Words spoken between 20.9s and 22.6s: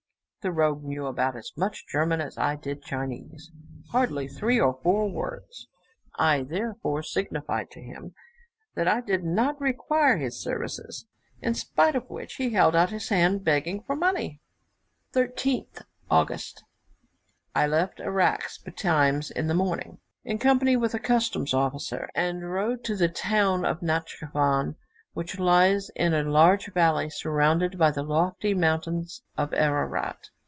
a customs' officer, and